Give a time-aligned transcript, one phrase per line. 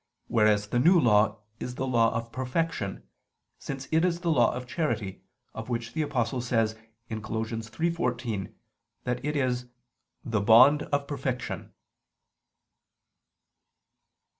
[0.23, 3.07] 3:24), whereas the New Law is the law of perfection,
[3.59, 5.21] since it is the law of charity,
[5.53, 6.73] of which the Apostle says
[7.07, 7.19] (Col.
[7.45, 8.51] 3:14)
[9.03, 9.67] that it is
[10.25, 11.71] "the bond of perfection."